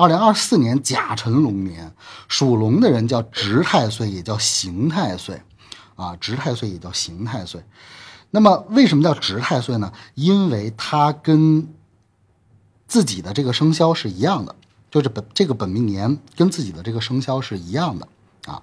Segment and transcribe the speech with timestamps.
[0.00, 1.92] 二零二四年甲辰龙年，
[2.26, 5.42] 属龙的人叫值太岁，也叫刑太岁，
[5.94, 7.62] 啊，值太岁也叫刑太岁。
[8.30, 9.92] 那么为什么叫值太岁呢？
[10.14, 11.68] 因为它跟
[12.86, 14.56] 自己的这个生肖是一样的，
[14.90, 18.08] 就是本这个本命年跟自己的这个生肖是一样的
[18.46, 18.62] 啊，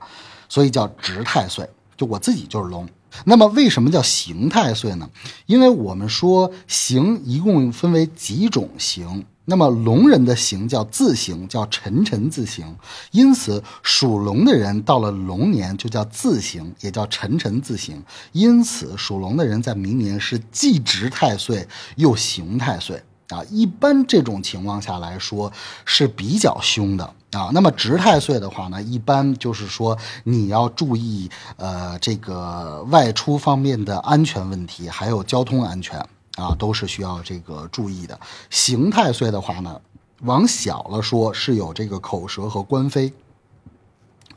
[0.50, 1.70] 所以叫值太岁。
[1.96, 2.90] 就我自己就是龙。
[3.26, 5.08] 那么为什么叫刑太岁呢？
[5.46, 12.76] 因为我们说刑一共分为几种刑，那么龙人的形叫自形，叫辰辰自形，
[13.12, 18.04] 因此属龙的人到了龙年就叫自形，也叫辰辰自形。
[18.34, 21.66] 因此属龙的人在明年是既值太岁
[21.96, 23.02] 又刑太岁。
[23.30, 25.52] 啊，一般这种情况下来说
[25.84, 27.50] 是比较凶的啊。
[27.54, 36.06] 那么值太岁的话呢，一般就是说你要注意呃这个外出方面的安全问题，还有交通安全
[36.38, 38.18] 啊，都是需要这个注意的。
[38.50, 39.82] 刑太岁的话呢，
[40.22, 43.12] 往小了说是有这个口舌和官非。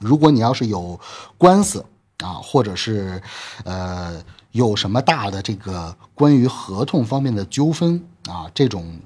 [0.00, 0.98] 如果你要是有
[1.38, 1.86] 官司
[2.18, 3.22] 啊，或者是
[3.64, 8.04] 呃有什么大的这个关于合同方面的纠纷。
[8.28, 9.00] 啊，这种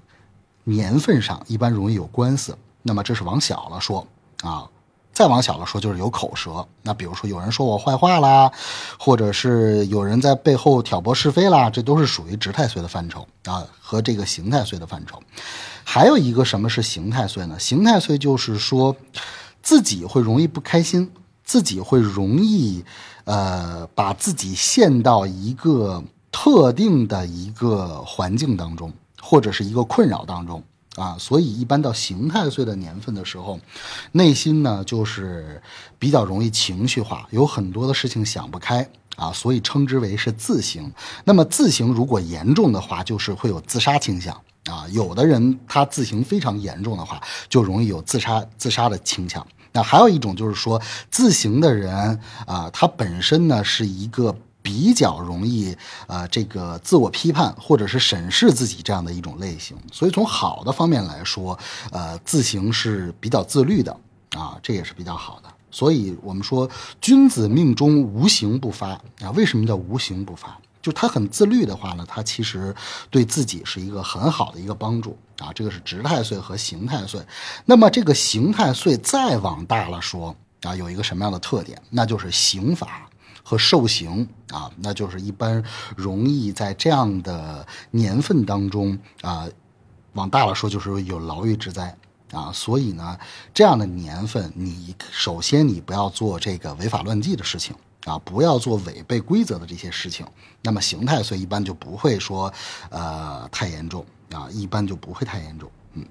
[0.64, 4.04] 年份上一般容易有官司，那么这是往小了说
[4.42, 4.68] 啊，
[5.14, 6.66] 再往小了说就是有口舌。
[6.82, 8.50] 那比如说有人说我坏话啦，
[8.98, 15.22] 或者是有人在背后挑拨是非啦，这都是属于直太岁的范畴啊，和这个形太岁的范畴。
[15.84, 17.58] 还有一个什么是形太岁呢？
[17.58, 18.94] 形太岁就是说
[19.62, 21.10] 自己会容易不开心，
[21.44, 22.84] 自己会容易
[23.24, 28.92] 呃把自己陷到一个特定的一个环境当中。
[29.26, 30.62] 或者是一个困扰当中
[30.96, 33.58] 啊，所以一般到刑太岁的年份的时候，
[34.12, 35.60] 内心呢就是
[35.98, 40.92] 比较容易情绪化，有很多的事情想不开啊，所以称之为是自刑。
[41.24, 44.34] 那么自刑如果严重的话，就是会有自杀倾向
[44.66, 44.86] 啊。
[44.90, 49.44] 有的人他自刑非常严重的话，就容易有自杀自杀的倾向。
[49.72, 54.36] 那还有一种就是说，自刑的人啊，他本身呢是一个。
[54.64, 61.56] 比较容易，呃，这个自我批判或者是审视自己这样的一种类型，所以从好的方面来说，
[61.90, 63.94] 呃，自行是比较自律的
[64.30, 65.50] 啊，这也是比较好的。
[65.70, 66.66] 所以我们说，
[66.98, 68.88] 君子命中无形不发
[69.20, 69.30] 啊。
[69.34, 70.58] 为什么叫无形不发？
[70.80, 72.74] 就他很自律的话呢，他其实
[73.10, 75.52] 对自己是一个很好的一个帮助啊。
[75.54, 77.20] 这个是值太岁和刑太岁。
[77.66, 81.78] 那么这个刑太岁再往大了说啊，有一个什么样的特点？
[81.90, 83.10] 那就是刑法。
[83.46, 85.62] 和受刑啊，那就是一般
[85.94, 89.46] 容易在这样的年份当中啊，
[90.14, 91.94] 往大了说就是有牢狱之灾
[92.32, 92.50] 啊。
[92.52, 93.18] 所以呢，
[93.52, 100.26] 这样的年份，你首先你不要做这个违法乱纪的事情啊，不要做违背规则的这些事情。
[100.62, 102.50] 那么刑太岁一般就不会说
[102.88, 105.70] 呃太严重啊，一般就不会太严重。
[105.92, 106.06] 嗯，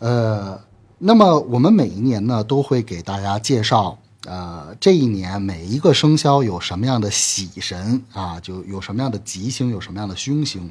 [0.00, 0.60] 呃，
[0.98, 3.96] 那么我们每一年呢都会给大家介绍。
[4.24, 8.38] 呃，这一年每一个生肖有什么样的喜神啊？
[8.38, 10.70] 就有什么样的吉星，有什么样的凶星。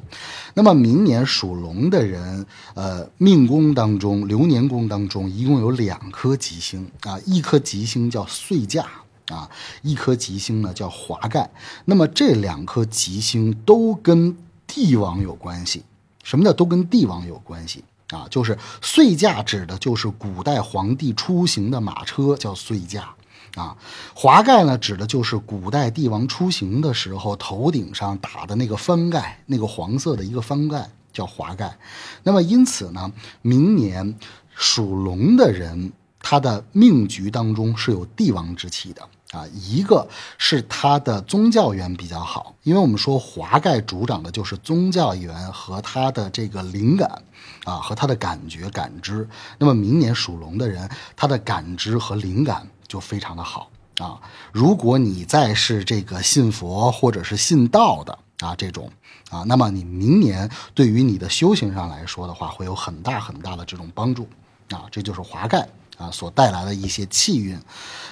[0.54, 8.86] 那么明年属龙的人，呃，命宫当中、流年宫当中一共有两颗吉星啊，一颗吉星叫岁驾
[9.28, 9.50] 啊，
[9.82, 11.50] 一颗吉星呢叫华盖。
[11.84, 14.34] 那么这两颗吉星都跟
[14.66, 15.82] 帝王有关系。
[16.24, 18.26] 什么叫都跟帝王有关系啊？
[18.30, 23.14] 就是岁驾指的就是古代皇帝出行的马车，叫岁驾。
[23.54, 23.76] 啊，
[24.14, 31.76] 华盖呢，指的就是古代帝王出行的时候头顶上打的那个翻盖，那个黄色的一个翻盖叫华盖。
[32.22, 33.12] 那么因此呢，
[33.42, 34.18] 明年
[34.54, 39.02] 属龙的人，他的命局当中是有帝王之气的
[39.32, 39.46] 啊。
[39.52, 40.08] 一个
[40.38, 47.22] 是他的宗教缘比较好，因为我们说华盖主掌的就是宗教缘和他的这个灵感
[47.64, 49.28] 啊，和他的感觉感知。
[49.58, 52.66] 那么明年属龙的人，他的感知和灵感。
[52.92, 54.20] 就非常的好啊！
[54.52, 58.90] 如果你再是这个信佛或者是信道的啊这种
[59.30, 64.28] 啊，那么你明年对于你的修行上来说的话，会有很大很大的这种帮助
[64.72, 64.84] 啊！
[64.90, 65.66] 这就是华盖
[65.96, 67.58] 啊所带来的一些气运。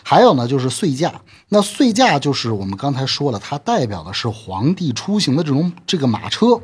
[0.02, 1.20] 还有呢，就是岁驾。
[1.50, 6.58] 那岁驾就是我们刚才说了，它代表的是皇帝出行的这种这个马车。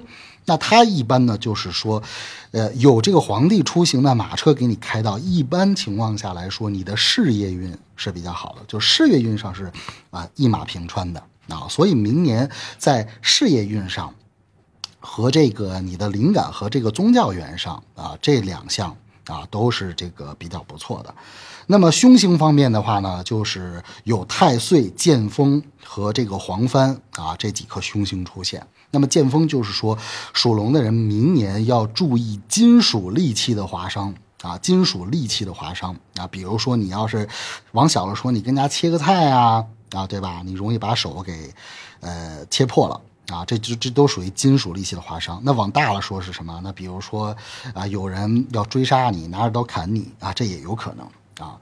[0.49, 2.01] 那它一般呢，就是说，
[2.53, 9.73] 呃，有这个皇帝出行的马车给你开到，一般情况下来说，你的事业运是比较好的，就事业运上是
[10.11, 12.49] 啊一马平川的啊，所以明年
[12.79, 14.15] 在事业运上
[15.01, 18.97] 和这个你的灵感和这个宗教缘上啊这两项
[19.27, 21.15] 啊都是这个比较不错的。
[21.69, 28.65] 那么凶星方面的话呢，就是有太岁、剑锋和这个黄帆啊这几颗凶星出现。
[28.93, 29.99] 那么剑锋就是说，
[30.33, 37.29] 属龙的人明年要注意金属利器的划伤啊，金属利器的划伤啊，比如说你要是
[37.73, 40.43] 往小了说，你跟家切个菜啊啊，对吧？
[40.45, 41.53] 你容易把手给
[42.01, 43.01] 呃切破了
[43.35, 45.41] 啊，这这这都属于金属利器的划伤。
[45.43, 46.61] 那往大了说是什么？
[46.63, 47.37] 那比如说
[47.75, 51.59] 啊，有人要追杀你，拿着刀砍你啊，这也有可能啊。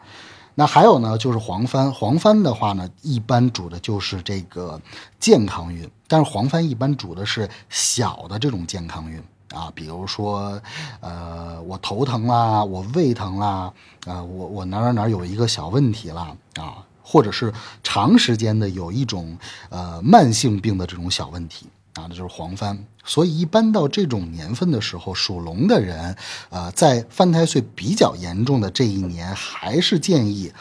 [0.56, 1.92] 那还有呢，就是黄帆。
[1.92, 4.80] 黄帆的话呢，一般主的就是这个
[5.18, 9.20] 健康运，但是黄帆一般主的是小的这种健康运
[9.54, 10.60] 啊，比如说，
[11.00, 13.72] 呃，我头疼啦，我胃疼啦，
[14.06, 17.52] 啊，我我哪哪哪有一个小问题啦，啊，或者是
[17.82, 21.68] 长时间的有一种呃慢性病的这种小问题。
[21.94, 26.16] 啊，那就是黄帆，所以一般到这种年份的时候，属龙的人，
[26.50, 30.52] 呃，在犯太岁比较严重的这一年，还是建议，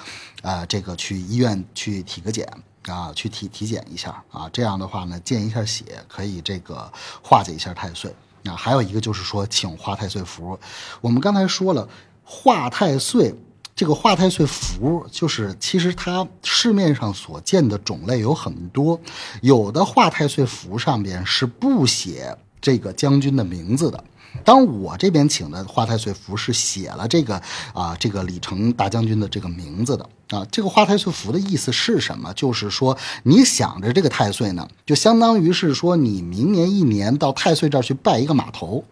[0.43, 2.47] 啊，这个去医院去体个检
[2.85, 6.87] 啊，去体体检一下啊，这样的话呢，见一下血，可以这个
[7.23, 8.13] 化解一下太岁。
[8.45, 10.59] 啊，还有一个就是说，请画太岁符。
[11.01, 11.87] 我们刚才说了，
[12.23, 13.33] 画太岁。
[13.75, 19.01] 这个画太岁符，就是其实它市面上所见的种类有很多，
[19.41, 24.03] 有的画太岁符上边是不写这个将军的名字的。
[24.45, 27.41] 当我这边请的画太岁符是写了这个
[27.73, 30.45] 啊，这个李成大将军的这个名字的啊。
[30.51, 32.33] 这个花太岁符的意思是什么？
[32.33, 38.83] 就是说你想着这个太岁呢，就相当于是说你明年一年到太岁这儿去拜一个码头。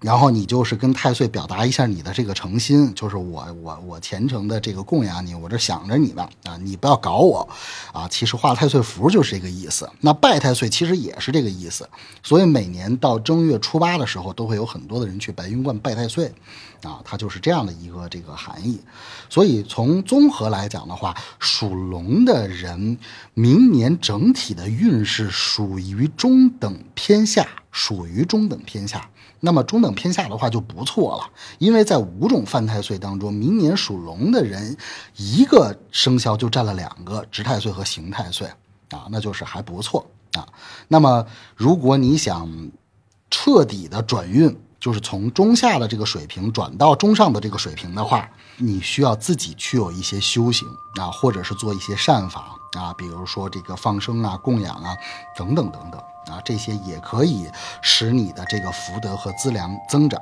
[0.00, 7.46] 然后你就是跟太岁表达一下你的这个诚心，就是我我我虔诚的这个供养你，我这想着你呢啊，你不要搞我
[7.92, 8.08] 啊。
[8.08, 9.88] 其实画太岁符就是这个意思。
[10.00, 11.86] 那拜太岁其实也是这个意思。
[12.22, 16.32] 所以每年到正月初八的时候，都会有很多的人去白云观拜太岁，
[16.82, 18.80] 啊，它就是这样的一个这个含义。
[19.28, 22.98] 所以从综合来讲的话，属龙的人
[23.34, 29.08] 明年整体的运势属于中等偏下，属于中等偏下。
[29.40, 34.76] 那么中等偏下的话就不错了，因为在五种犯太岁当中，明年属龙的人
[35.16, 38.46] 一个生肖就占了两个值太岁和刑太岁
[38.90, 40.46] 啊，那就是还不错啊。
[40.88, 41.26] 那么
[41.56, 42.70] 如果你想
[43.30, 50.66] 彻底的转运，就是从中下的这个水平转到中上的这个水平的话，你需要自己去有一些修行
[50.98, 54.96] 啊，或者是做一些善法啊，比如说这个放生啊、供养啊
[55.36, 56.00] 等等等等。
[56.26, 57.50] 啊，这些也可以
[57.82, 60.20] 使你的这个福德和资粮增长。